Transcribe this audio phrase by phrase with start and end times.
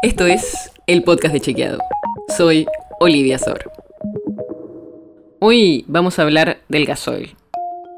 [0.00, 1.80] Esto es el podcast de Chequeado.
[2.36, 2.66] Soy
[3.00, 3.68] Olivia Sor.
[5.40, 7.34] Hoy vamos a hablar del gasoil.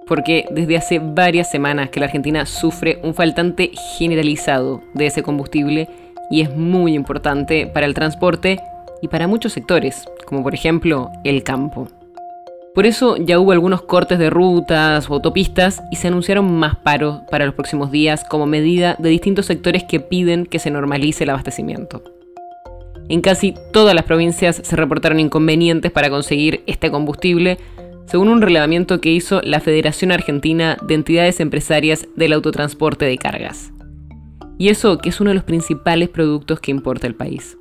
[0.07, 5.91] Porque desde hace varias semanas que la Argentina sufre un faltante generalizado de ese combustible
[6.31, 8.61] y es muy importante para el transporte
[9.03, 11.87] y para muchos sectores, como por ejemplo el campo.
[12.75, 17.21] Por eso ya hubo algunos cortes de rutas o autopistas y se anunciaron más paros
[17.29, 21.31] para los próximos días como medida de distintos sectores que piden que se normalice el
[21.31, 22.03] abastecimiento.
[23.09, 27.59] En casi todas las provincias se reportaron inconvenientes para conseguir este combustible,
[28.07, 33.73] según un relevamiento que hizo la Federación Argentina de Entidades Empresarias del Autotransporte de Cargas.
[34.59, 37.57] Y eso que es uno de los principales productos que importa el país.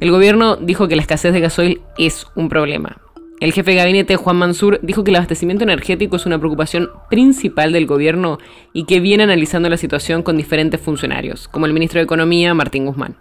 [0.00, 3.00] El gobierno dijo que la escasez de gasoil es un problema,
[3.40, 7.72] el jefe de gabinete, Juan Mansur, dijo que el abastecimiento energético es una preocupación principal
[7.72, 8.38] del gobierno
[8.72, 12.86] y que viene analizando la situación con diferentes funcionarios, como el ministro de Economía, Martín
[12.86, 13.16] Guzmán.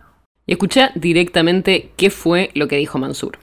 [0.48, 3.38] Y escucha directamente qué fue lo que dijo Mansur.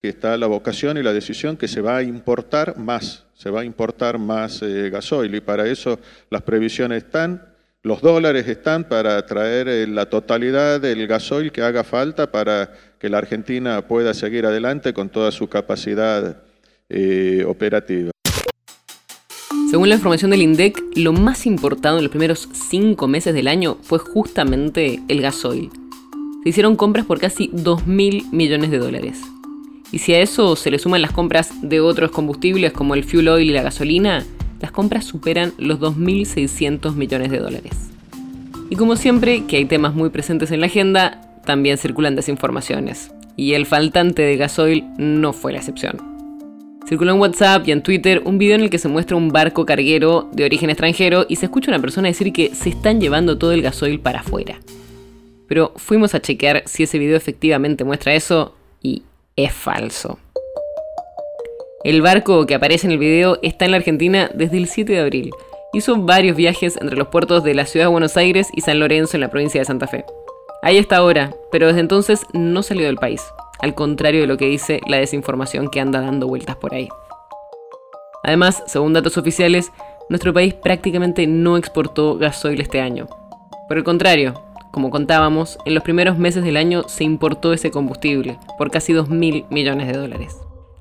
[0.00, 3.64] Está la vocación y la decisión que se va a importar más, se va a
[3.64, 5.98] importar más eh, gasoil y para eso
[6.30, 7.51] las previsiones están,
[7.84, 13.08] los dólares están para traer eh, la totalidad del gasoil que haga falta para que
[13.08, 16.42] la Argentina pueda seguir adelante con toda su capacidad
[16.88, 18.12] eh, operativa.
[19.68, 23.78] Según la información del INDEC, lo más importado en los primeros cinco meses del año
[23.82, 25.70] fue justamente el gasoil.
[26.44, 29.18] Se hicieron compras por casi 2.000 millones de dólares.
[29.90, 33.28] Y si a eso se le suman las compras de otros combustibles como el fuel
[33.28, 34.24] oil y la gasolina,
[34.62, 37.72] las compras superan los 2.600 millones de dólares.
[38.70, 43.10] Y como siempre, que hay temas muy presentes en la agenda, también circulan desinformaciones.
[43.36, 46.12] Y el faltante de gasoil no fue la excepción.
[46.88, 49.66] Circuló en WhatsApp y en Twitter un video en el que se muestra un barco
[49.66, 53.52] carguero de origen extranjero y se escucha una persona decir que se están llevando todo
[53.52, 54.58] el gasoil para afuera.
[55.48, 59.02] Pero fuimos a chequear si ese video efectivamente muestra eso y
[59.36, 60.18] es falso.
[61.84, 65.00] El barco que aparece en el video está en la Argentina desde el 7 de
[65.00, 65.30] abril.
[65.72, 69.16] Hizo varios viajes entre los puertos de la ciudad de Buenos Aires y San Lorenzo
[69.16, 70.04] en la provincia de Santa Fe.
[70.62, 73.20] Ahí está ahora, pero desde entonces no salió del país,
[73.58, 76.88] al contrario de lo que dice la desinformación que anda dando vueltas por ahí.
[78.22, 79.72] Además, según datos oficiales,
[80.08, 83.08] nuestro país prácticamente no exportó gasoil este año.
[83.66, 84.34] Por el contrario,
[84.70, 89.46] como contábamos, en los primeros meses del año se importó ese combustible por casi 2.000
[89.50, 90.36] millones de dólares.